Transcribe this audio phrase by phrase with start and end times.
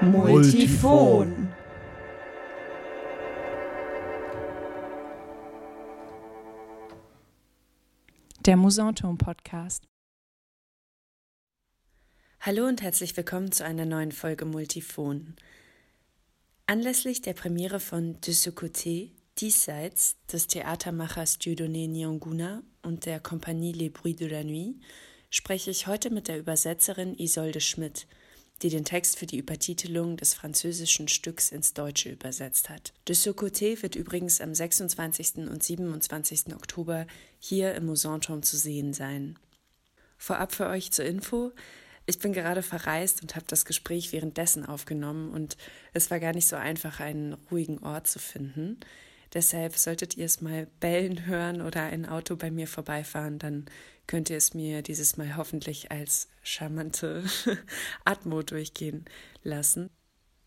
[0.00, 1.52] Multifon.
[8.46, 9.82] Der Musanturm Podcast.
[12.38, 15.34] Hallo und herzlich willkommen zu einer neuen Folge Multifon.
[16.66, 23.72] Anlässlich der Premiere von De ce côté, diesseits des Theatermachers Dieudonné Nyanguna und der Kompanie
[23.72, 24.76] Les Bruits de la Nuit,
[25.30, 28.06] spreche ich heute mit der Übersetzerin Isolde Schmidt,
[28.62, 32.92] die den Text für die Übertitelung des französischen Stücks ins Deutsche übersetzt hat.
[33.06, 35.48] De ce côté wird übrigens am 26.
[35.48, 36.54] und 27.
[36.54, 37.06] Oktober
[37.38, 39.38] hier im Musanturm zu sehen sein.
[40.16, 41.52] Vorab für euch zur Info.
[42.06, 45.56] Ich bin gerade verreist und habe das Gespräch währenddessen aufgenommen und
[45.92, 48.80] es war gar nicht so einfach, einen ruhigen Ort zu finden.
[49.34, 53.66] Deshalb solltet ihr es mal bellen hören oder ein Auto bei mir vorbeifahren, dann
[54.08, 57.22] könnt ihr es mir dieses Mal hoffentlich als charmante
[58.04, 59.04] Atmo durchgehen
[59.44, 59.90] lassen.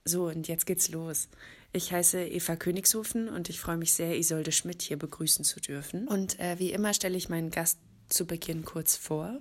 [0.04, 1.30] So, und jetzt geht's los.
[1.72, 6.08] Ich heiße Eva Königshofen und ich freue mich sehr, Isolde Schmidt hier begrüßen zu dürfen.
[6.08, 9.40] Und äh, wie immer stelle ich meinen Gast zu Beginn kurz vor.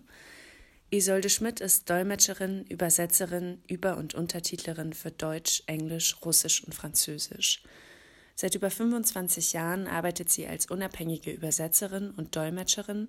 [0.90, 7.62] Isolde Schmidt ist Dolmetscherin, Übersetzerin, Über- und Untertitlerin für Deutsch, Englisch, Russisch und Französisch.
[8.34, 13.08] Seit über 25 Jahren arbeitet sie als unabhängige Übersetzerin und Dolmetscherin,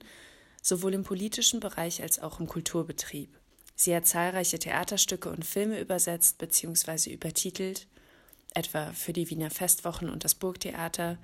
[0.61, 3.37] sowohl im politischen Bereich als auch im Kulturbetrieb.
[3.75, 7.11] Sie hat zahlreiche Theaterstücke und Filme übersetzt bzw.
[7.11, 7.87] übertitelt,
[8.53, 11.17] etwa für die Wiener Festwochen und das Burgtheater,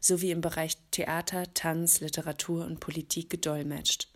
[0.00, 4.08] sowie im Bereich Theater, Tanz, Literatur und Politik gedolmetscht.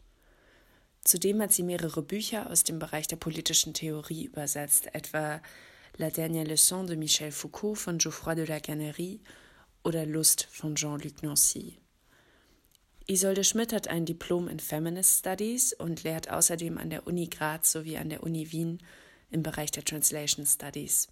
[1.05, 5.43] Zudem hat sie mehrere Bücher aus dem Bereich der politischen Theorie übersetzt, etwa
[5.99, 9.21] La dernière leçon de Michel Foucault von Geoffroy de la Cannerie
[9.83, 11.82] oder Lust von Jean-Luc Nancy.
[13.07, 17.73] Isolde Schmidt hat ein Diplom in Feminist Studies und lehrt außerdem an der Uni Graz
[17.73, 18.79] sowie an der Uni Wien
[19.31, 21.09] im Bereich der Translation Studies.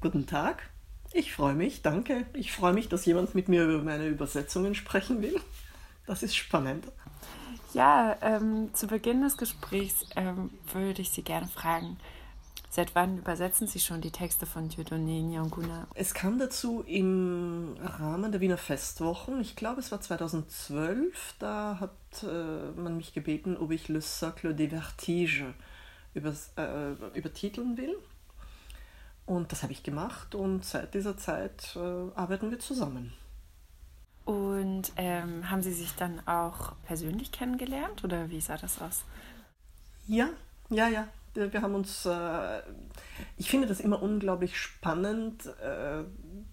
[0.00, 0.70] Guten Tag,
[1.12, 2.26] ich freue mich, danke.
[2.34, 5.40] Ich freue mich, dass jemand mit mir über meine Übersetzungen sprechen will.
[6.06, 6.86] Das ist spannend.
[7.74, 11.98] Ja, ähm, zu Beginn des Gesprächs ähm, würde ich Sie gerne fragen,
[12.76, 15.88] seit wann übersetzen Sie schon die Texte von Dieudonné Nyanguna?
[15.94, 22.22] Es kam dazu im Rahmen der Wiener Festwochen, ich glaube es war 2012, da hat
[22.22, 25.54] äh, man mich gebeten, ob ich Le Socle des Vertiges
[26.12, 27.96] über, äh, übertiteln will.
[29.24, 31.78] Und das habe ich gemacht und seit dieser Zeit äh,
[32.14, 33.14] arbeiten wir zusammen.
[34.26, 39.04] Und ähm, haben Sie sich dann auch persönlich kennengelernt oder wie sah das aus?
[40.06, 40.28] Ja,
[40.68, 41.08] ja, ja.
[41.36, 42.62] Wir haben uns, äh,
[43.36, 46.02] ich finde das immer unglaublich spannend, äh,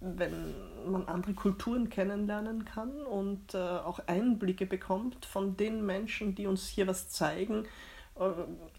[0.00, 0.54] wenn
[0.86, 6.68] man andere Kulturen kennenlernen kann und äh, auch Einblicke bekommt von den Menschen, die uns
[6.68, 7.64] hier was zeigen,
[8.16, 8.30] äh,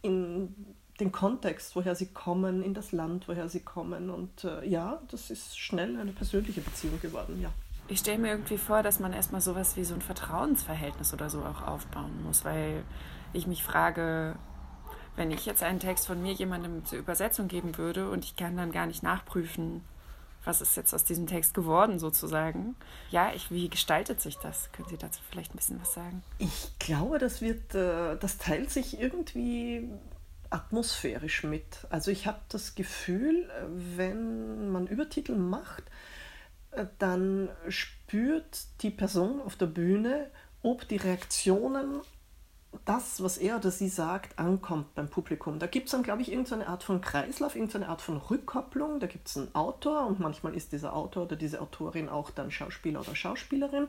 [0.02, 0.54] in
[1.00, 4.10] den Kontext, woher sie kommen, in das Land, woher sie kommen.
[4.10, 7.50] Und äh, ja, das ist schnell eine persönliche Beziehung geworden, ja.
[7.88, 11.42] Ich stelle mir irgendwie vor, dass man erstmal sowas wie so ein Vertrauensverhältnis oder so
[11.42, 12.84] auch aufbauen muss, weil
[13.32, 14.38] ich mich frage,
[15.16, 18.58] wenn ich jetzt einen Text von mir jemandem zur Übersetzung geben würde und ich kann
[18.58, 19.84] dann gar nicht nachprüfen,
[20.44, 22.76] was ist jetzt aus diesem Text geworden sozusagen.
[23.10, 24.72] Ja, ich, wie gestaltet sich das?
[24.72, 26.22] Können Sie dazu vielleicht ein bisschen was sagen?
[26.38, 29.90] Ich glaube, das wird, äh, das teilt sich irgendwie
[30.52, 31.66] atmosphärisch mit.
[31.90, 35.84] Also ich habe das Gefühl, wenn man Übertitel macht,
[37.00, 40.30] dann spürt die Person auf der Bühne,
[40.62, 42.02] ob die Reaktionen,
[42.86, 45.60] das, was er oder sie sagt, ankommt beim Publikum.
[45.60, 49.00] Da gibt es dann, glaube ich, irgendeine Art von Kreislauf, irgendeine Art von Rückkopplung.
[49.00, 52.52] Da gibt es einen Autor und manchmal ist dieser Autor oder diese Autorin auch dann
[52.52, 53.88] Schauspieler oder Schauspielerin.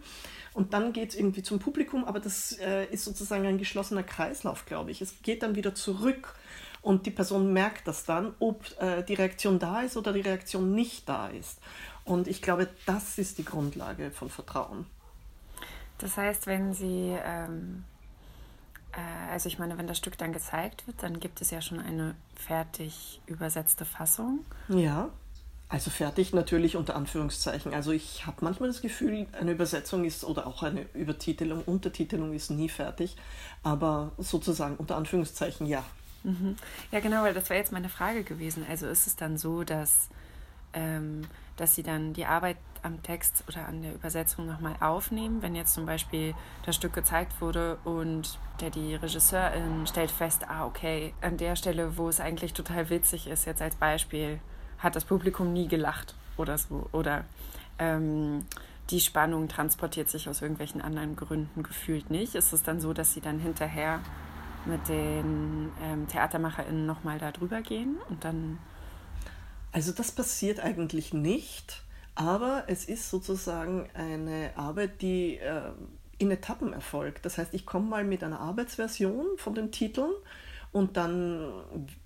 [0.55, 4.67] Und dann geht es irgendwie zum Publikum, aber das äh, ist sozusagen ein geschlossener Kreislauf,
[4.67, 5.03] glaube ich.
[5.03, 6.35] Es geht dann wieder zurück
[6.83, 10.73] und die Person merkt das dann, ob äh, die Reaktion da ist oder die Reaktion
[10.73, 11.59] nicht da ist.
[12.05, 14.87] Und ich glaube, das ist die Grundlage von Vertrauen.
[15.99, 17.85] Das heißt, wenn Sie, ähm,
[18.97, 21.81] äh, also ich meine, wenn das Stück dann gezeigt wird, dann gibt es ja schon
[21.81, 24.41] eine fertig übersetzte Fassung.
[24.69, 25.11] Ja,
[25.69, 27.75] also fertig natürlich unter Anführungszeichen.
[27.75, 32.51] Also ich habe manchmal das Gefühl, eine Übersetzung ist oder auch eine Übertitelung, Untertitelung ist
[32.51, 33.17] nie fertig,
[33.63, 35.85] aber sozusagen unter Anführungszeichen ja.
[36.23, 36.57] Mhm.
[36.93, 38.65] Ja, genau, weil das wäre jetzt meine Frage gewesen.
[38.69, 40.09] Also ist es dann so, dass
[40.73, 41.23] ähm,
[41.57, 45.43] dass sie dann die Arbeit am Text oder an der Übersetzung nochmal aufnehmen.
[45.43, 50.67] Wenn jetzt zum Beispiel das Stück gezeigt wurde und der die Regisseurin stellt fest, ah,
[50.67, 54.39] okay, an der Stelle, wo es eigentlich total witzig ist, jetzt als Beispiel,
[54.79, 56.87] hat das Publikum nie gelacht oder so.
[56.93, 57.25] Oder
[57.79, 58.45] ähm,
[58.91, 62.35] die Spannung transportiert sich aus irgendwelchen anderen Gründen gefühlt nicht.
[62.35, 64.01] Ist es dann so, dass sie dann hinterher
[64.65, 68.59] mit den ähm, TheatermacherInnen nochmal da drüber gehen und dann
[69.77, 71.83] Also das passiert eigentlich nicht,
[72.15, 75.71] aber es ist sozusagen eine Arbeit, die äh,
[76.17, 77.27] in Etappen erfolgt.
[77.27, 80.13] Das heißt, ich komme mal mit einer Arbeitsversion von den Titeln
[80.73, 81.53] und dann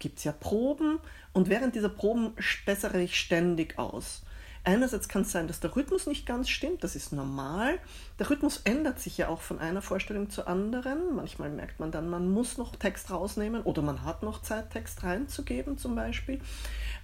[0.00, 0.98] gibt es ja Proben
[1.32, 2.32] und während dieser Proben
[2.66, 4.22] bessere ich ständig aus.
[4.62, 7.78] Einerseits kann es sein, dass der Rhythmus nicht ganz stimmt, das ist normal.
[8.18, 11.14] Der Rhythmus ändert sich ja auch von einer Vorstellung zur anderen.
[11.14, 15.02] Manchmal merkt man dann, man muss noch Text rausnehmen oder man hat noch Zeit, Text
[15.02, 16.40] reinzugeben zum Beispiel.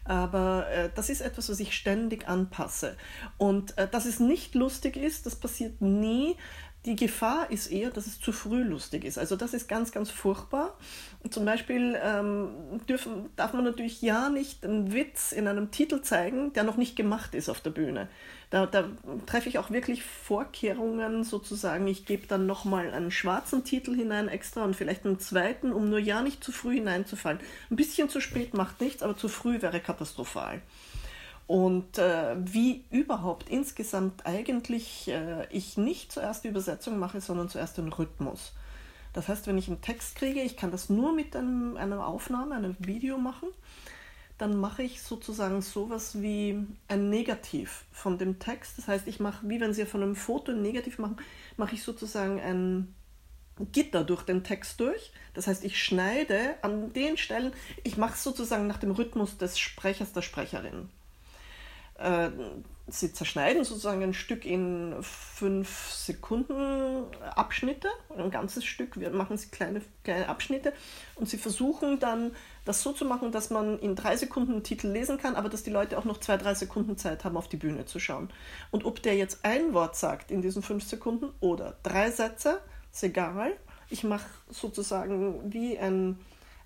[0.08, 2.97] Aber äh, das ist etwas, was ich ständig anpasse.
[3.38, 6.37] Und äh, dass es nicht lustig ist, das passiert nie.
[6.87, 9.19] Die Gefahr ist eher, dass es zu früh lustig ist.
[9.19, 10.79] Also das ist ganz, ganz furchtbar.
[11.29, 12.50] Zum Beispiel ähm,
[12.88, 16.94] dürfen, darf man natürlich ja nicht einen Witz in einem Titel zeigen, der noch nicht
[16.94, 18.09] gemacht ist auf der Bühne.
[18.50, 18.85] Da, da
[19.27, 21.88] treffe ich auch wirklich Vorkehrungen sozusagen.
[21.88, 25.99] Ich gebe dann nochmal einen schwarzen Titel hinein extra und vielleicht einen zweiten, um nur
[25.99, 27.41] ja nicht zu früh hineinzufallen.
[27.69, 30.62] Ein bisschen zu spät macht nichts, aber zu früh wäre katastrophal
[31.46, 37.78] und äh, wie überhaupt insgesamt eigentlich äh, ich nicht zuerst die Übersetzung mache, sondern zuerst
[37.78, 38.52] den Rhythmus.
[39.12, 42.54] Das heißt, wenn ich einen Text kriege, ich kann das nur mit einem, einer Aufnahme,
[42.54, 43.48] einem Video machen,
[44.38, 48.76] dann mache ich sozusagen sowas wie ein Negativ von dem Text.
[48.76, 51.16] Das heißt, ich mache, wie wenn Sie von einem Foto ein Negativ machen,
[51.56, 52.94] mache ich sozusagen ein
[53.72, 55.12] Gitter durch den Text durch.
[55.32, 57.52] Das heißt, ich schneide an den Stellen,
[57.84, 60.90] ich mache es sozusagen nach dem Rhythmus des Sprechers, der Sprecherin.
[61.98, 62.31] Äh,
[62.88, 67.04] sie zerschneiden sozusagen ein Stück in fünf Sekunden
[67.34, 70.72] Abschnitte, ein ganzes Stück, wir machen sie kleine, kleine Abschnitte
[71.16, 72.31] und sie versuchen dann
[72.64, 75.64] das so zu machen, dass man in drei Sekunden einen Titel lesen kann, aber dass
[75.64, 78.31] die Leute auch noch zwei, drei Sekunden Zeit haben, auf die Bühne zu schauen.
[78.70, 82.60] Und ob der jetzt ein Wort sagt in diesen fünf Sekunden oder drei Sätze,
[82.92, 83.56] ist egal.
[83.88, 86.19] Ich mache sozusagen wie ein,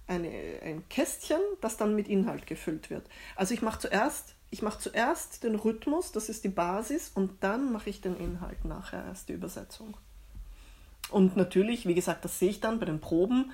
[0.06, 0.30] eine,
[0.62, 3.06] ein Kästchen, das dann mit Inhalt gefüllt wird.
[3.36, 7.72] Also ich mache zuerst ich mache zuerst den Rhythmus, das ist die Basis, und dann
[7.72, 9.96] mache ich den Inhalt nachher erst die Übersetzung.
[11.10, 13.52] Und natürlich, wie gesagt, das sehe ich dann bei den Proben.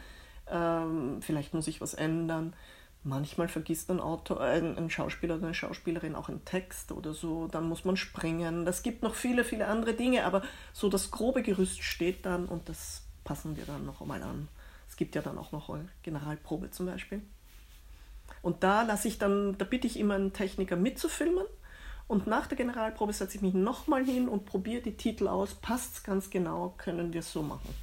[0.49, 2.55] Ähm, vielleicht muss ich was ändern.
[3.03, 7.47] Manchmal vergisst ein, Autor, ein, ein, Schauspieler oder eine Schauspielerin auch einen Text oder so.
[7.47, 8.65] Dann muss man springen.
[8.65, 12.69] Das gibt noch viele, viele andere Dinge, aber so das grobe Gerüst steht dann und
[12.69, 14.49] das passen wir dann noch einmal an.
[14.89, 17.23] Es gibt ja dann auch noch eine Generalprobe zum Beispiel.
[18.47, 21.45] Und da lasse ich dann, da bitte ich immer einen Techniker mitzufilmen.
[22.07, 25.55] Und nach der Generalprobe setze ich mich nochmal hin und probiere die Titel aus.
[25.55, 27.75] Passt es ganz genau, können wir es so machen.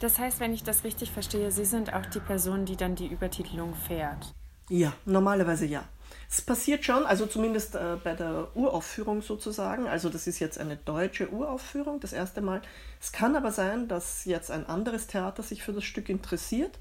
[0.00, 3.06] Das heißt, wenn ich das richtig verstehe, Sie sind auch die Person, die dann die
[3.06, 4.34] Übertitelung fährt.
[4.68, 5.84] Ja, normalerweise ja.
[6.28, 9.86] Es passiert schon, also zumindest äh, bei der Uraufführung sozusagen.
[9.86, 12.60] Also das ist jetzt eine deutsche Uraufführung, das erste Mal.
[13.00, 16.78] Es kann aber sein, dass jetzt ein anderes Theater sich für das Stück interessiert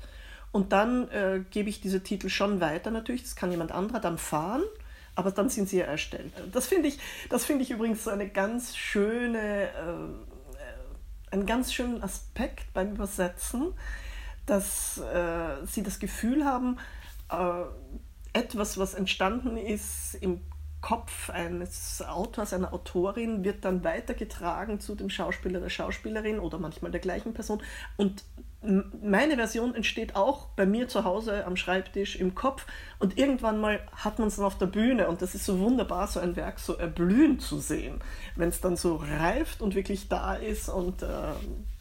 [0.53, 4.19] und dann äh, gebe ich diese Titel schon weiter natürlich, das kann jemand anderer dann
[4.19, 4.61] fahren,
[5.15, 6.31] aber dann sind sie ja erstellt.
[6.51, 12.71] Das finde ich, das ich übrigens so eine ganz schöne, äh, einen ganz schönen Aspekt
[12.73, 13.73] beim Übersetzen,
[14.45, 16.77] dass äh, sie das Gefühl haben,
[17.31, 17.63] äh,
[18.33, 20.41] etwas, was entstanden ist im
[20.81, 26.91] Kopf eines Autors, einer Autorin, wird dann weitergetragen zu dem Schauspieler, der Schauspielerin oder manchmal
[26.91, 27.63] der gleichen Person.
[27.97, 28.23] Und
[29.01, 32.65] meine Version entsteht auch bei mir zu Hause am Schreibtisch im Kopf
[32.99, 36.07] und irgendwann mal hat man es dann auf der Bühne und das ist so wunderbar,
[36.07, 37.99] so ein Werk so erblühen zu sehen,
[38.35, 41.07] wenn es dann so reift und wirklich da ist und äh,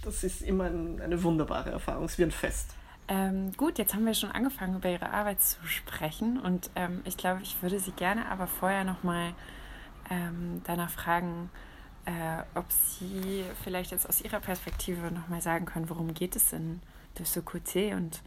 [0.03, 2.75] das ist immer ein, eine wunderbare Erfahrung, es ist wie ein Fest.
[3.09, 7.17] Ähm, gut, jetzt haben wir schon angefangen, über Ihre Arbeit zu sprechen und ähm, ich
[7.17, 9.35] glaube, ich würde Sie gerne aber vorher nochmal
[10.11, 11.51] ähm, danach fragen,
[12.05, 16.81] äh, ob Sie vielleicht jetzt aus Ihrer Perspektive nochmal sagen können, worum geht es in
[17.19, 18.23] de ce côté und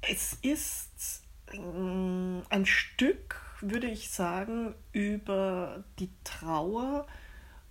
[0.00, 7.06] es ist äh, ein Stück, würde ich sagen, über die Trauer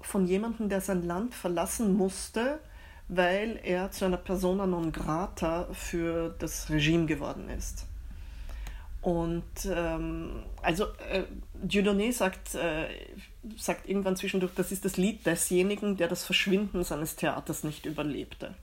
[0.01, 2.59] von jemandem, der sein Land verlassen musste,
[3.07, 7.85] weil er zu einer persona non grata für das Regime geworden ist.
[9.03, 11.23] Und ähm, also äh,
[11.61, 12.87] Dieudonné sagt, äh,
[13.57, 18.55] sagt irgendwann zwischendurch, das ist das Lied desjenigen, der das Verschwinden seines Theaters nicht überlebte.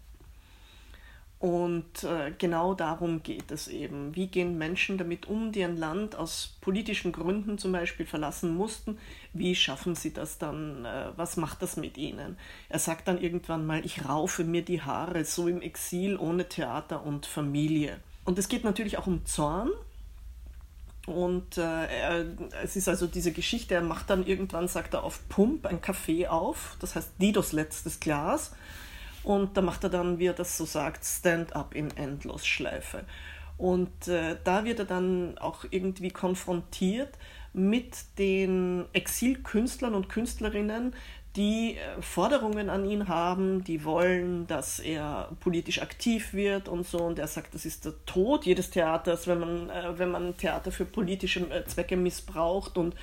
[1.40, 4.16] Und äh, genau darum geht es eben.
[4.16, 8.98] Wie gehen Menschen damit um, die ein Land aus politischen Gründen zum Beispiel verlassen mussten?
[9.34, 10.86] Wie schaffen sie das dann?
[10.86, 12.38] Äh, was macht das mit ihnen?
[12.70, 17.04] Er sagt dann irgendwann mal, ich raufe mir die Haare, so im Exil ohne Theater
[17.04, 18.00] und Familie.
[18.24, 19.70] Und es geht natürlich auch um Zorn,
[21.06, 22.24] und äh,
[22.62, 26.26] es ist also diese Geschichte, er macht dann irgendwann, sagt er, auf Pump ein Kaffee
[26.26, 28.52] auf, das heißt Didos letztes Glas.
[29.22, 33.04] Und da macht er dann, wie er das so sagt, Stand-up in Endlosschleife.
[33.58, 37.18] Und äh, da wird er dann auch irgendwie konfrontiert,
[37.52, 40.94] mit den Exilkünstlern und Künstlerinnen,
[41.36, 46.98] die äh, Forderungen an ihn haben, die wollen, dass er politisch aktiv wird und so.
[46.98, 50.72] Und er sagt, das ist der Tod jedes Theaters, wenn man, äh, wenn man Theater
[50.72, 52.76] für politische äh, Zwecke missbraucht.
[52.76, 52.94] Und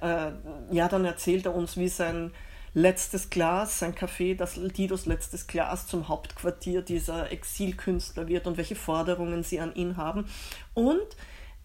[0.00, 0.32] äh,
[0.70, 2.32] ja, dann erzählt er uns, wie sein
[2.74, 8.76] letztes Glas, sein Café, das Didos letztes Glas zum Hauptquartier dieser Exilkünstler wird und welche
[8.76, 10.26] Forderungen sie an ihn haben.
[10.74, 11.06] Und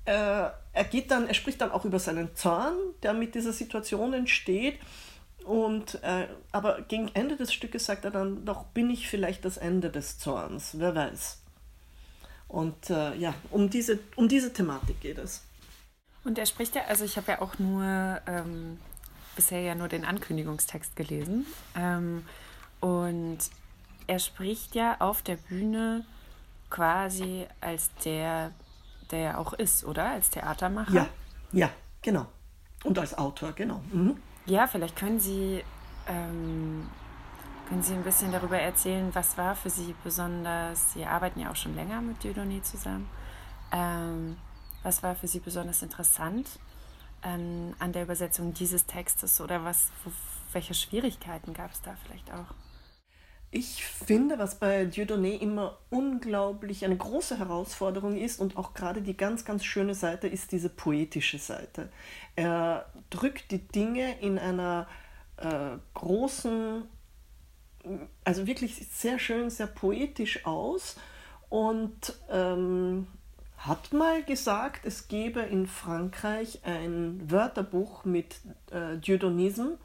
[0.05, 4.13] äh, er geht dann, er spricht dann auch über seinen Zorn, der mit dieser Situation
[4.13, 4.75] entsteht
[5.45, 9.57] und, äh, aber gegen Ende des Stückes sagt er dann, doch bin ich vielleicht das
[9.57, 11.41] Ende des Zorns, wer weiß.
[12.47, 15.43] Und äh, ja, um diese, um diese Thematik geht es.
[16.23, 17.83] Und er spricht ja, also ich habe ja auch nur
[18.25, 18.79] ähm,
[19.35, 21.45] bisher ja nur den Ankündigungstext gelesen.
[21.75, 22.25] Ähm,
[22.79, 23.37] und
[24.07, 26.05] er spricht ja auf der Bühne
[26.71, 28.51] quasi als der,
[29.11, 30.09] der er auch ist, oder?
[30.09, 30.91] Als Theatermacher.
[30.91, 31.09] Ja,
[31.51, 31.69] ja,
[32.01, 32.25] genau.
[32.83, 33.81] Und als Autor, genau.
[33.91, 34.17] Mhm.
[34.47, 35.63] Ja, vielleicht können Sie,
[36.07, 36.87] ähm,
[37.67, 41.55] können Sie ein bisschen darüber erzählen, was war für Sie besonders, Sie arbeiten ja auch
[41.55, 43.09] schon länger mit Dieudonné zusammen,
[43.71, 44.37] ähm,
[44.83, 46.47] was war für Sie besonders interessant
[47.23, 49.89] ähm, an der Übersetzung dieses Textes oder was,
[50.51, 52.53] welche Schwierigkeiten gab es da vielleicht auch?
[53.57, 59.15] Ich finde, was bei Dieudonné immer unglaublich eine große Herausforderung ist und auch gerade die
[59.15, 61.89] ganz, ganz schöne Seite ist diese poetische Seite.
[62.35, 64.89] Er drückt die Dinge in einer
[65.37, 66.83] äh, großen,
[68.25, 70.97] also wirklich sehr schön, sehr poetisch aus
[71.47, 73.07] und ähm,
[73.57, 78.35] hat mal gesagt, es gebe in Frankreich ein Wörterbuch mit
[78.71, 79.75] äh, Dieudonnism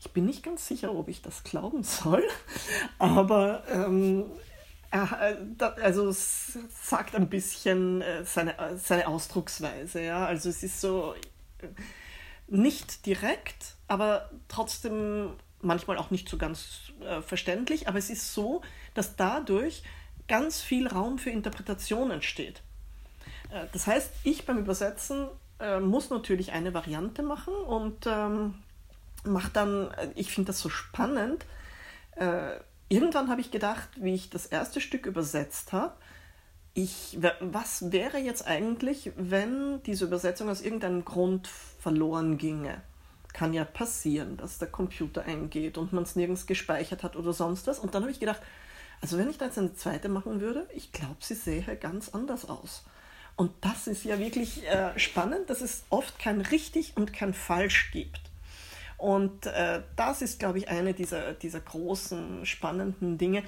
[0.00, 2.24] ich bin nicht ganz sicher, ob ich das glauben soll,
[2.98, 4.24] aber ähm,
[4.90, 5.36] er,
[5.82, 10.02] also sagt ein bisschen äh, seine, seine Ausdrucksweise.
[10.02, 10.26] Ja?
[10.26, 11.14] Also es ist so
[11.58, 11.68] äh,
[12.48, 17.86] nicht direkt, aber trotzdem manchmal auch nicht so ganz äh, verständlich.
[17.86, 18.62] Aber es ist so,
[18.94, 19.82] dass dadurch
[20.26, 22.62] ganz viel Raum für Interpretation entsteht.
[23.50, 25.28] Äh, das heißt, ich beim Übersetzen
[25.60, 28.54] äh, muss natürlich eine Variante machen und ähm,
[29.24, 31.44] macht dann, ich finde das so spannend.
[32.16, 32.56] Äh,
[32.88, 35.94] irgendwann habe ich gedacht, wie ich das erste Stück übersetzt habe,
[36.74, 42.80] ich, was wäre jetzt eigentlich, wenn diese Übersetzung aus irgendeinem Grund verloren ginge?
[43.32, 47.66] Kann ja passieren, dass der Computer eingeht und man es nirgends gespeichert hat oder sonst
[47.66, 47.78] was.
[47.78, 48.40] Und dann habe ich gedacht,
[49.00, 52.48] also wenn ich da jetzt eine zweite machen würde, ich glaube, sie sähe ganz anders
[52.48, 52.84] aus.
[53.36, 57.90] Und das ist ja wirklich äh, spannend, dass es oft kein richtig und kein falsch
[57.92, 58.29] gibt.
[59.00, 63.42] Und äh, das ist, glaube ich, eine dieser, dieser großen, spannenden Dinge.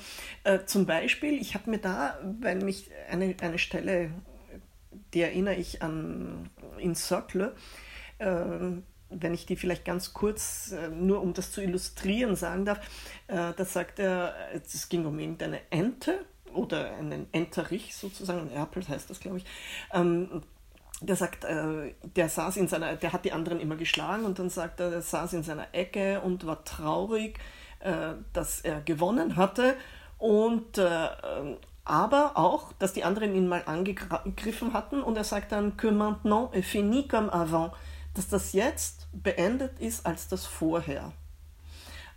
[0.45, 4.11] Äh, zum Beispiel, ich habe mir da, wenn mich eine, eine Stelle,
[5.13, 7.55] die erinnere ich an in Circle,
[8.19, 8.27] äh,
[9.11, 12.79] wenn ich die vielleicht ganz kurz, äh, nur um das zu illustrieren, sagen darf,
[13.27, 18.89] äh, da sagt er, es ging um irgendeine Ente oder einen Enterich sozusagen, ein Erpel
[18.89, 19.45] heißt das, glaube ich.
[21.03, 24.51] Der sagt, äh, der saß in seiner, der hat die anderen immer geschlagen und dann
[24.51, 27.39] sagt er, der saß in seiner Ecke und war traurig,
[27.81, 29.75] äh, dass er gewonnen hatte
[30.19, 31.09] und äh,
[31.85, 36.55] aber auch, dass die anderen ihn mal angegriffen hatten und er sagt dann que maintenant
[36.55, 37.73] est fini comme avant,
[38.15, 41.13] dass das jetzt beendet ist als das vorher.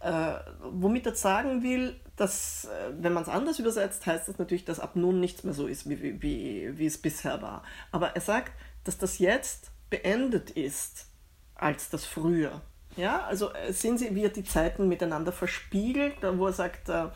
[0.01, 4.65] Äh, womit er sagen will, dass, äh, wenn man es anders übersetzt, heißt das natürlich,
[4.65, 7.63] dass ab nun nichts mehr so ist, wie, wie, wie es bisher war.
[7.91, 8.51] Aber er sagt,
[8.85, 11.07] dass das jetzt beendet ist
[11.55, 12.61] als das früher.
[12.95, 17.07] Ja, also äh, sehen Sie, wie er die Zeiten miteinander verspiegelt, wo er sagt, äh,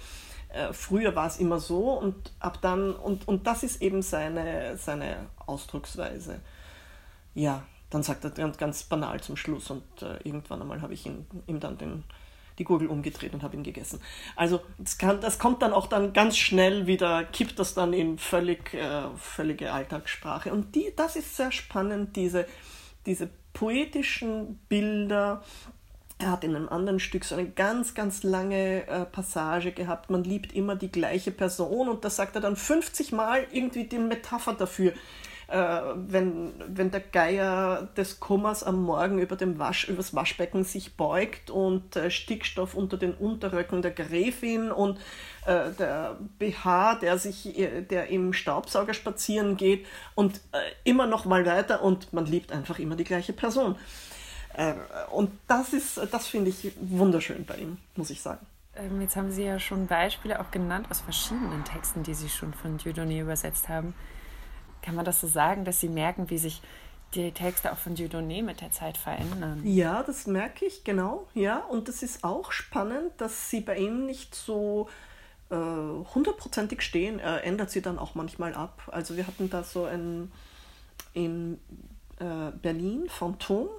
[0.49, 4.77] äh, früher war es immer so und ab dann, und, und das ist eben seine,
[4.77, 6.41] seine Ausdrucksweise.
[7.33, 11.25] Ja, dann sagt er ganz, banal zum Schluss und äh, irgendwann einmal habe ich ihm,
[11.47, 12.03] ihm dann den
[12.59, 13.99] die Gurgel umgedreht und habe ihn gegessen.
[14.35, 18.19] Also das, kann, das kommt dann auch dann ganz schnell wieder, kippt das dann in
[18.19, 20.51] völlig, äh, völlige Alltagssprache.
[20.51, 22.45] Und die, das ist sehr spannend, diese,
[23.05, 25.43] diese poetischen Bilder.
[26.19, 30.09] Er hat in einem anderen Stück so eine ganz, ganz lange äh, Passage gehabt.
[30.09, 33.99] Man liebt immer die gleiche Person und da sagt er dann 50 Mal irgendwie die
[33.99, 34.93] Metapher dafür
[35.49, 40.95] äh, wenn, wenn der Geier des Kummers am Morgen über dem Wasch, übers Waschbecken sich
[40.95, 44.99] beugt und äh, Stickstoff unter den Unterröcken der Gräfin und
[45.47, 51.25] äh, der BH, der sich, äh, der im Staubsauger spazieren geht und äh, immer noch
[51.25, 53.75] mal weiter und man liebt einfach immer die gleiche Person.
[54.53, 54.73] Äh,
[55.11, 58.45] und das ist, das finde ich wunderschön bei ihm, muss ich sagen.
[58.75, 62.53] Ähm, jetzt haben Sie ja schon Beispiele auch genannt aus verschiedenen Texten, die Sie schon
[62.53, 63.95] von Dieudonné übersetzt haben
[64.89, 66.63] kann man das so sagen, dass Sie merken, wie sich
[67.13, 69.61] die Texte auch von Dieudonné mit der Zeit verändern.
[69.63, 71.27] Ja, das merke ich, genau.
[71.35, 74.89] Ja, und es ist auch spannend, dass sie bei ihm nicht so
[75.51, 77.19] äh, hundertprozentig stehen.
[77.19, 78.81] Er ändert sie dann auch manchmal ab.
[78.87, 80.31] Also wir hatten da so ein
[81.13, 81.59] in
[82.19, 83.69] äh, Berlin, Phantom,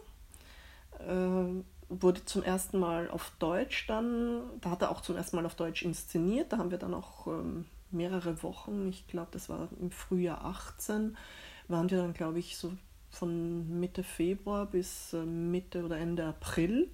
[1.00, 5.46] äh, wurde zum ersten Mal auf Deutsch dann, da hat er auch zum ersten Mal
[5.46, 6.52] auf Deutsch inszeniert.
[6.52, 11.16] Da haben wir dann auch ähm, mehrere Wochen, ich glaube, das war im Frühjahr 18,
[11.68, 12.72] waren wir dann, glaube ich, so
[13.10, 16.88] von Mitte Februar bis äh, Mitte oder Ende April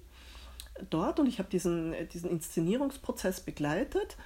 [0.89, 4.17] dort und ich habe diesen, diesen Inszenierungsprozess begleitet.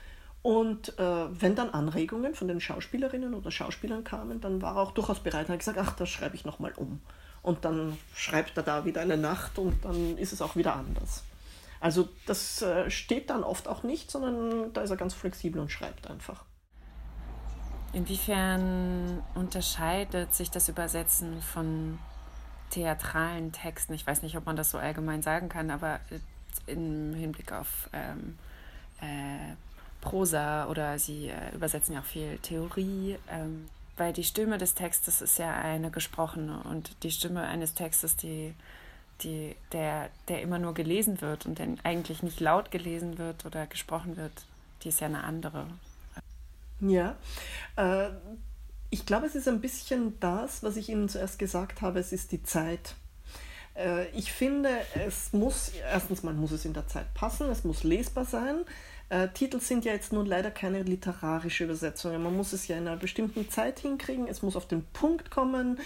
[0.42, 4.92] Und äh, wenn dann Anregungen von den Schauspielerinnen oder Schauspielern kamen, dann war er auch
[4.92, 7.00] durchaus bereit und hat gesagt, ach, das schreibe ich nochmal um.
[7.44, 11.24] Und dann schreibt er da wieder eine Nacht und dann ist es auch wieder anders.
[11.80, 15.72] Also das äh, steht dann oft auch nicht, sondern da ist er ganz flexibel und
[15.72, 16.44] schreibt einfach.
[17.94, 22.00] Inwiefern unterscheidet sich das Übersetzen von
[22.70, 23.94] theatralen Texten?
[23.94, 26.00] Ich weiß nicht, ob man das so allgemein sagen kann, aber
[26.68, 28.38] im Hinblick auf ähm,
[29.02, 29.56] äh,
[30.00, 35.22] Prosa oder sie äh, übersetzen ja auch viel Theorie, ähm, weil die Stimme des Textes
[35.22, 38.54] ist ja eine gesprochene und die Stimme eines Textes, die,
[39.22, 43.68] die, der, der immer nur gelesen wird und der eigentlich nicht laut gelesen wird oder
[43.68, 44.46] gesprochen wird,
[44.84, 45.68] die ist ja eine andere.
[46.82, 47.16] Ja,
[47.76, 48.10] äh,
[48.90, 52.32] ich glaube, es ist ein bisschen das, was ich Ihnen zuerst gesagt habe, es ist
[52.32, 52.96] die Zeit.
[53.76, 54.70] Äh, ich finde,
[55.06, 58.66] es muss, erstens mal muss es in der Zeit passen, es muss lesbar sein.
[59.10, 62.24] Äh, Titel sind ja jetzt nun leider keine literarische Übersetzungen.
[62.24, 65.80] Man muss es ja in einer bestimmten Zeit hinkriegen, es muss auf den Punkt kommen.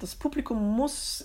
[0.00, 1.24] Das Publikum muss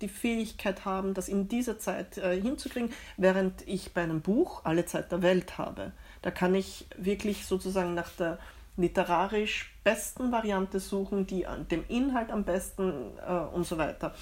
[0.00, 5.12] die Fähigkeit haben, das in dieser Zeit hinzukriegen, während ich bei einem Buch alle Zeit
[5.12, 5.92] der Welt habe.
[6.26, 8.40] Da kann ich wirklich sozusagen nach der
[8.76, 14.12] literarisch besten Variante suchen, die an dem Inhalt am besten äh, und so weiter.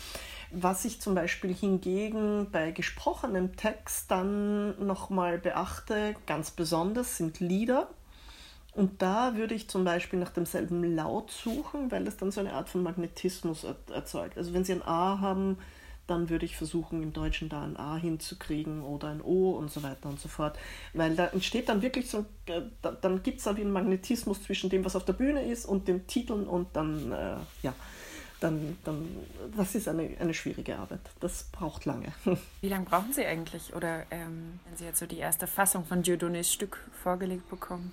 [0.51, 7.89] Was ich zum Beispiel hingegen bei gesprochenem Text dann nochmal beachte, ganz besonders sind Lieder.
[8.75, 12.53] Und da würde ich zum Beispiel nach demselben Laut suchen, weil das dann so eine
[12.53, 14.37] Art von Magnetismus erzeugt.
[14.37, 15.57] Also wenn Sie ein A haben,
[16.07, 19.83] dann würde ich versuchen, im Deutschen da ein A hinzukriegen oder ein O und so
[19.83, 20.59] weiter und so fort.
[20.93, 22.63] Weil da entsteht dann wirklich so, äh,
[23.01, 25.89] dann gibt es da wie einen Magnetismus zwischen dem, was auf der Bühne ist und
[25.89, 27.75] den Titeln und dann, äh, ja,
[28.41, 29.09] dann, dann,
[29.57, 31.01] das ist eine, eine schwierige Arbeit.
[31.21, 32.13] Das braucht lange.
[32.61, 33.75] Wie lange brauchen Sie eigentlich?
[33.75, 37.93] Oder ähm, wenn Sie jetzt so die erste Fassung von Dieudonés Stück vorgelegt bekommen?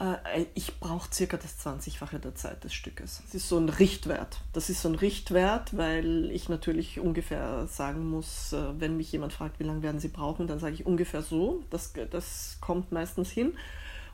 [0.00, 3.22] Äh, ich brauche circa das 20-fache der Zeit des Stückes.
[3.24, 4.40] Das ist so ein Richtwert.
[4.52, 9.32] Das ist so ein Richtwert, weil ich natürlich ungefähr sagen muss, äh, wenn mich jemand
[9.32, 11.62] fragt, wie lange werden Sie brauchen, dann sage ich ungefähr so.
[11.70, 13.54] Das, das kommt meistens hin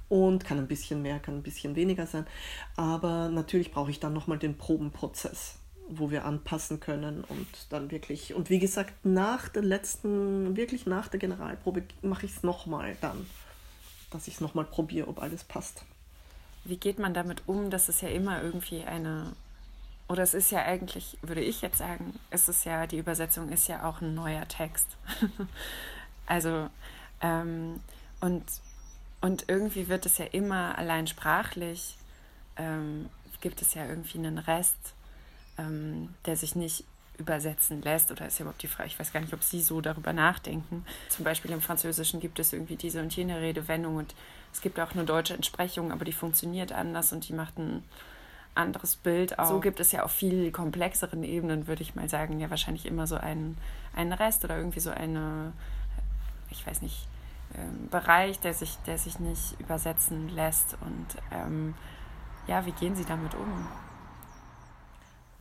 [0.08, 2.26] und kann ein bisschen mehr, kann ein bisschen weniger sein.
[2.76, 5.56] Aber natürlich brauche ich dann nochmal den Probenprozess
[5.92, 11.08] wo wir anpassen können und dann wirklich, und wie gesagt, nach der letzten, wirklich nach
[11.08, 13.26] der Generalprobe mache ich es nochmal dann
[14.10, 15.84] dass ich es nochmal probiere, ob alles passt.
[16.64, 19.32] Wie geht man damit um, dass es ja immer irgendwie eine,
[20.08, 23.68] oder es ist ja eigentlich, würde ich jetzt sagen, es ist ja, die Übersetzung ist
[23.68, 24.88] ja auch ein neuer Text.
[26.26, 26.68] also,
[27.22, 27.80] ähm,
[28.20, 28.44] und,
[29.20, 31.96] und irgendwie wird es ja immer allein sprachlich,
[32.56, 33.08] ähm,
[33.40, 34.94] gibt es ja irgendwie einen Rest,
[35.58, 36.84] ähm, der sich nicht
[37.20, 39.80] übersetzen lässt oder ist ja überhaupt die Frage, ich weiß gar nicht, ob Sie so
[39.80, 40.84] darüber nachdenken.
[41.08, 44.14] Zum Beispiel im Französischen gibt es irgendwie diese und jene Redewendung und
[44.52, 47.84] es gibt auch eine deutsche Entsprechung, aber die funktioniert anders und die macht ein
[48.54, 49.46] anderes Bild auch.
[49.46, 53.06] So gibt es ja auf viel komplexeren Ebenen, würde ich mal sagen, ja wahrscheinlich immer
[53.06, 53.56] so einen,
[53.94, 55.52] einen Rest oder irgendwie so eine,
[56.50, 57.06] ich weiß nicht,
[57.54, 61.74] ähm, Bereich, der sich, der sich nicht übersetzen lässt und ähm,
[62.46, 63.68] ja, wie gehen Sie damit um?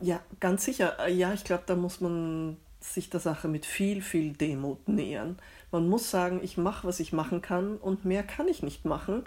[0.00, 0.98] Ja, ganz sicher.
[0.98, 5.38] Äh, ja, ich glaube, da muss man sich der Sache mit viel, viel Demut nähern.
[5.70, 9.24] Man muss sagen, ich mache, was ich machen kann und mehr kann ich nicht machen.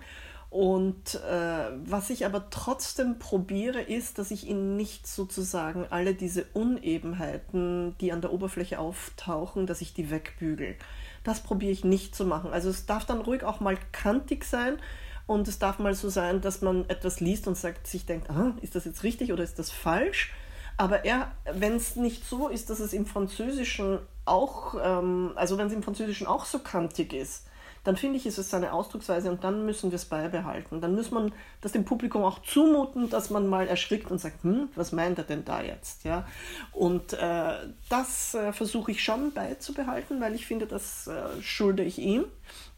[0.49, 6.45] Und äh, was ich aber trotzdem probiere, ist, dass ich ihnen nicht sozusagen alle diese
[6.53, 10.75] Unebenheiten, die an der Oberfläche auftauchen, dass ich die wegbügel.
[11.23, 12.51] Das probiere ich nicht zu machen.
[12.51, 14.77] Also es darf dann ruhig auch mal kantig sein
[15.25, 18.53] und es darf mal so sein, dass man etwas liest und sagt, sich denkt, ah,
[18.61, 20.33] ist das jetzt richtig oder ist das falsch?
[20.77, 25.67] Aber er, wenn es nicht so ist, dass es im Französischen auch, ähm, also wenn
[25.67, 27.45] es im Französischen auch so kantig ist,
[27.83, 30.79] dann finde ich, ist es seine Ausdrucksweise und dann müssen wir es beibehalten.
[30.79, 34.69] Dann muss man das dem Publikum auch zumuten, dass man mal erschrickt und sagt, hm,
[34.75, 36.05] was meint er denn da jetzt?
[36.05, 36.25] Ja?
[36.71, 37.55] Und äh,
[37.89, 42.23] das äh, versuche ich schon beizubehalten, weil ich finde, das äh, schulde ich ihm,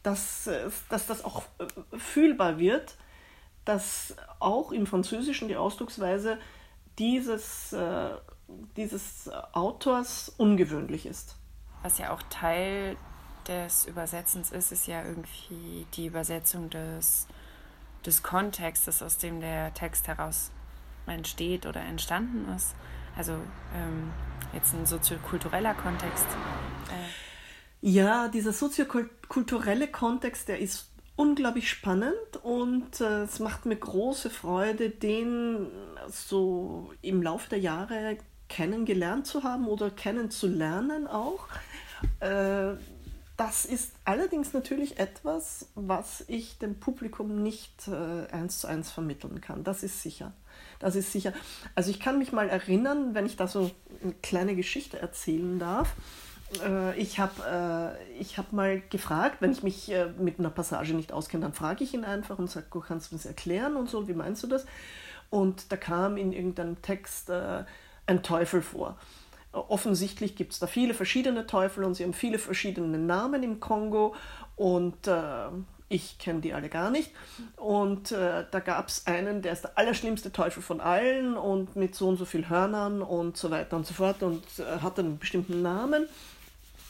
[0.02, 2.96] dass, äh, dass das auch äh, fühlbar wird,
[3.64, 6.38] dass auch im Französischen die Ausdrucksweise
[6.98, 8.10] dieses äh,
[8.76, 11.36] dieses Autors ungewöhnlich ist.
[11.82, 12.96] Was ja auch Teil
[13.46, 17.26] des Übersetzens ist, ist ja irgendwie die Übersetzung des,
[18.04, 20.50] des Kontextes, aus dem der Text heraus
[21.06, 22.74] entsteht oder entstanden ist.
[23.16, 23.32] Also
[23.74, 24.12] ähm,
[24.52, 26.26] jetzt ein soziokultureller Kontext.
[26.90, 27.88] Äh.
[27.88, 34.90] Ja, dieser soziokulturelle Kontext, der ist unglaublich spannend und äh, es macht mir große Freude,
[34.90, 35.68] den
[36.08, 41.48] so im Laufe der Jahre kennengelernt zu haben oder kennenzulernen auch.
[42.20, 42.74] Äh,
[43.36, 49.40] das ist allerdings natürlich etwas, was ich dem Publikum nicht äh, eins zu eins vermitteln
[49.42, 49.62] kann.
[49.62, 50.32] Das ist sicher.
[50.78, 51.34] Das ist sicher.
[51.74, 53.70] Also ich kann mich mal erinnern, wenn ich da so
[54.02, 55.94] eine kleine Geschichte erzählen darf.
[56.64, 61.12] Äh, ich habe äh, hab mal gefragt, wenn ich mich äh, mit einer Passage nicht
[61.12, 64.08] auskenne, dann frage ich ihn einfach und sage, kannst du mir das erklären und so,
[64.08, 64.66] wie meinst du das?
[65.30, 67.64] Und da kam in irgendeinem Text äh,
[68.06, 68.96] ein Teufel vor.
[69.52, 74.14] Offensichtlich gibt es da viele verschiedene Teufel und sie haben viele verschiedene Namen im Kongo
[74.54, 75.48] und äh,
[75.88, 77.12] ich kenne die alle gar nicht.
[77.56, 81.94] Und äh, da gab es einen, der ist der allerschlimmste Teufel von allen und mit
[81.94, 85.18] so und so viel Hörnern und so weiter und so fort und äh, hat einen
[85.18, 86.06] bestimmten Namen.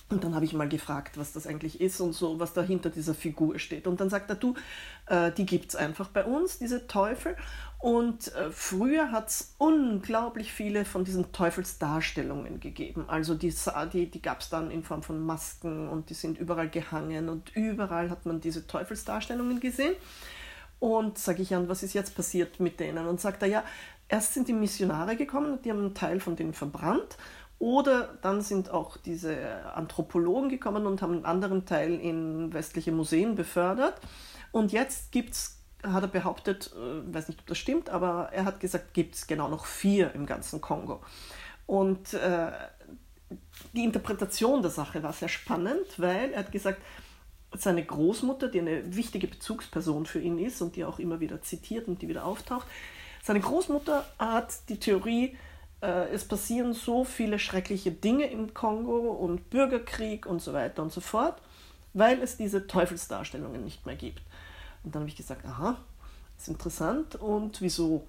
[0.09, 2.91] Und dann habe ich mal gefragt, was das eigentlich ist und so, was da hinter
[2.91, 3.89] dieser Figur steht.
[3.89, 4.55] Und dann sagt er, du,
[5.07, 7.37] äh, die gibt es einfach bei uns, diese Teufel.
[7.79, 13.05] Und äh, früher hat es unglaublich viele von diesen Teufelsdarstellungen gegeben.
[13.09, 13.53] Also die,
[13.93, 17.55] die, die gab es dann in Form von Masken und die sind überall gehangen und
[17.57, 19.95] überall hat man diese Teufelsdarstellungen gesehen.
[20.79, 23.09] Und sage ich an, was ist jetzt passiert mit denen?
[23.09, 23.65] Und sagt er, ja,
[24.09, 27.17] erst sind die Missionare gekommen, die haben einen Teil von denen verbrannt
[27.59, 33.35] oder dann sind auch diese Anthropologen gekommen und haben einen anderen Teil in westliche Museen
[33.35, 33.95] befördert.
[34.53, 38.45] Und jetzt gibt es, hat er behauptet, äh, weiß nicht, ob das stimmt, aber er
[38.45, 41.01] hat gesagt, gibt es genau noch vier im ganzen Kongo.
[41.67, 42.53] Und äh,
[43.73, 46.81] die Interpretation der Sache war sehr spannend, weil er hat gesagt,
[47.55, 51.89] seine Großmutter, die eine wichtige Bezugsperson für ihn ist und die auch immer wieder zitiert
[51.89, 52.67] und die wieder auftaucht,
[53.23, 55.37] seine Großmutter hat die Theorie,
[56.13, 61.01] es passieren so viele schreckliche Dinge im Kongo und Bürgerkrieg und so weiter und so
[61.01, 61.41] fort,
[61.95, 64.23] weil es diese Teufelsdarstellungen nicht mehr gibt.
[64.85, 65.77] Und dann habe ich gesagt, aha,
[66.39, 68.07] ist interessant und wieso?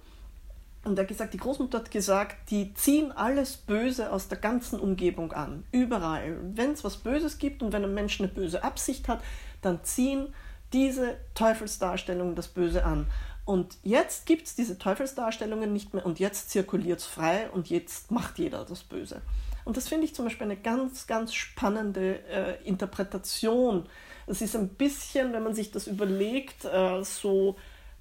[0.83, 4.79] Und er hat gesagt, die Großmutter hat gesagt, die ziehen alles Böse aus der ganzen
[4.79, 6.37] Umgebung an, überall.
[6.53, 9.21] Wenn es was Böses gibt und wenn ein Mensch eine böse Absicht hat,
[9.61, 10.27] dann ziehen
[10.73, 13.07] diese Teufelsdarstellungen das Böse an.
[13.47, 18.11] Und jetzt gibt es diese Teufelsdarstellungen nicht mehr und jetzt zirkuliert es frei und jetzt
[18.11, 19.21] macht jeder das Böse.
[19.63, 23.85] Und das finde ich zum Beispiel eine ganz, ganz spannende äh, Interpretation.
[24.25, 27.55] Es ist ein bisschen, wenn man sich das überlegt, äh, so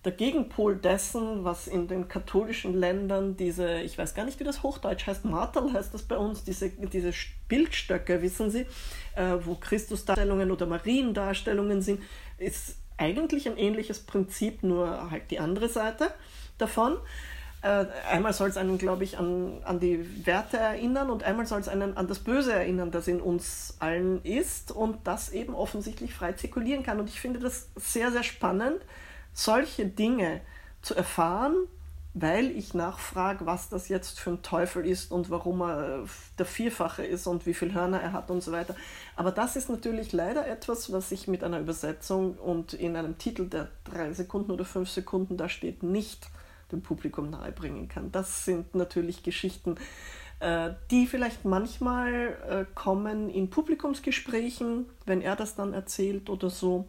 [0.05, 4.65] der Gegenpol dessen, was in den katholischen Ländern diese, ich weiß gar nicht, wie das
[4.65, 7.13] Hochdeutsch heißt, Martel heißt das bei uns, diese, diese
[7.47, 8.67] Bildstöcke, wissen Sie,
[9.15, 12.03] äh, wo Christusdarstellungen oder Mariendarstellungen sind,
[12.37, 16.11] ist eigentlich ein ähnliches Prinzip, nur halt die andere Seite
[16.59, 16.97] davon.
[17.63, 21.61] Äh, einmal soll es einen, glaube ich, an, an die Werte erinnern und einmal soll
[21.61, 26.15] es einen an das Böse erinnern, das in uns allen ist und das eben offensichtlich
[26.15, 27.01] frei zirkulieren kann.
[27.01, 28.81] Und ich finde das sehr, sehr spannend,
[29.33, 30.41] solche Dinge
[30.83, 31.57] zu erfahren
[32.19, 36.05] weil ich nachfrage, was das jetzt für ein Teufel ist und warum er
[36.39, 38.75] der Vierfache ist und wie viele Hörner er hat und so weiter.
[39.17, 43.51] Aber das ist natürlich leider etwas, was ich mit einer Übersetzung und in einem Titel,
[43.51, 46.31] der drei Sekunden oder fünf Sekunden da steht, nicht
[46.73, 48.11] dem Publikum nahebringen kann.
[48.13, 49.75] Das sind natürlich Geschichten,
[50.41, 56.89] äh, die vielleicht manchmal äh, kommen in Publikumsgesprächen, wenn er das dann erzählt oder so,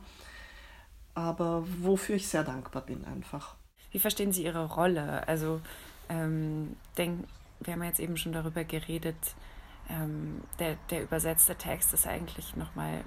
[1.16, 3.58] aber wofür ich sehr dankbar bin einfach.
[3.92, 5.28] Wie verstehen Sie Ihre Rolle?
[5.28, 5.62] Also,
[6.10, 7.28] ähm, denk,
[7.60, 9.16] wir haben jetzt eben schon darüber geredet,
[9.90, 13.04] ähm, der, der übersetzte Text ist eigentlich nochmal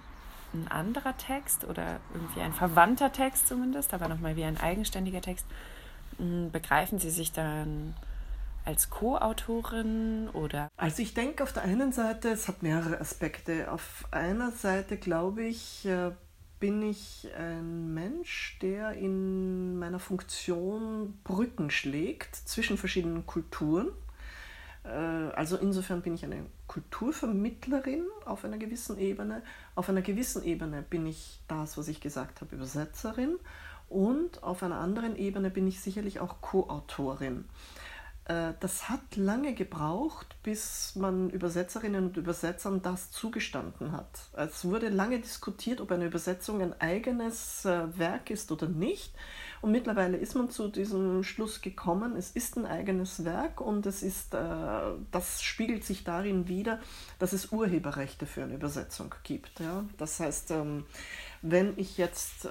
[0.52, 5.46] ein anderer Text oder irgendwie ein verwandter Text zumindest, aber nochmal wie ein eigenständiger Text.
[6.18, 7.94] Hm, begreifen Sie sich dann
[8.64, 10.68] als Co-Autorin oder?
[10.76, 13.70] Also ich denke auf der einen Seite, es hat mehrere Aspekte.
[13.70, 16.10] Auf einer Seite glaube ich, äh,
[16.60, 23.88] bin ich ein Mensch, der in meiner Funktion Brücken schlägt zwischen verschiedenen Kulturen.
[24.84, 29.42] Äh, also insofern bin ich eine Kulturvermittlerin auf einer gewissen Ebene.
[29.74, 33.38] Auf einer gewissen Ebene bin ich das, was ich gesagt habe, Übersetzerin.
[33.88, 37.46] Und auf einer anderen Ebene bin ich sicherlich auch Co-Autorin.
[38.30, 44.20] Äh, das hat lange gebraucht, bis man Übersetzerinnen und Übersetzern das zugestanden hat.
[44.34, 49.12] Es wurde lange diskutiert, ob eine Übersetzung ein eigenes äh, Werk ist oder nicht.
[49.62, 54.04] Und mittlerweile ist man zu diesem Schluss gekommen, es ist ein eigenes Werk und es
[54.04, 54.38] ist, äh,
[55.10, 56.78] das spiegelt sich darin wider,
[57.18, 59.60] dass es Urheberrechte für eine Übersetzung gibt.
[59.98, 60.86] Das heißt, ähm,
[61.42, 62.48] wenn ich jetzt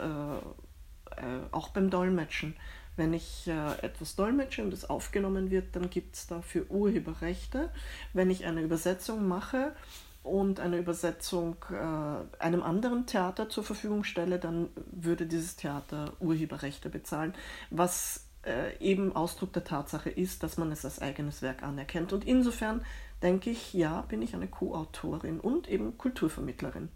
[1.51, 2.55] auch beim Dolmetschen
[2.99, 7.71] wenn ich äh, etwas dolmetsche und es aufgenommen wird, dann gibt es dafür Urheberrechte.
[8.13, 9.73] Wenn ich eine Übersetzung mache
[10.21, 16.89] und eine Übersetzung äh, einem anderen Theater zur Verfügung stelle, dann würde dieses Theater Urheberrechte
[16.89, 17.33] bezahlen,
[17.71, 22.12] was äh, eben Ausdruck der Tatsache ist, dass man es als eigenes Werk anerkennt.
[22.12, 22.85] Und insofern
[23.23, 26.89] denke ich, ja, bin ich eine Co-Autorin und eben Kulturvermittlerin.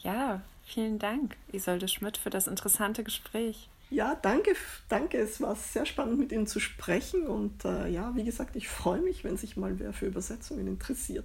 [0.00, 3.68] Ja, vielen Dank, Isolde Schmidt, für das interessante Gespräch.
[3.90, 4.54] Ja, danke,
[4.88, 5.18] danke.
[5.18, 7.26] Es war sehr spannend, mit Ihnen zu sprechen.
[7.26, 11.24] Und äh, ja, wie gesagt, ich freue mich, wenn sich mal wer für Übersetzungen interessiert.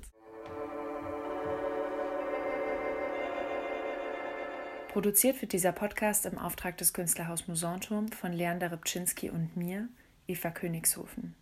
[4.87, 9.89] Produziert wird dieser Podcast im Auftrag des Künstlerhaus Musanturm von Leander Rybczynski und mir,
[10.27, 11.35] Eva Königshofen.